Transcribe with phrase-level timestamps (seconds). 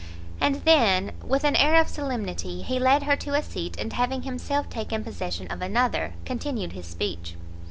[0.39, 4.23] And then, with an air of solemnity, he led her to a seat, and having
[4.23, 7.35] himself taken possession of another, continued his speech.